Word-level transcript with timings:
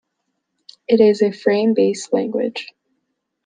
It 0.87 0.99
is 0.99 1.21
a 1.21 1.31
frame-based 1.31 2.11
language. 2.11 2.73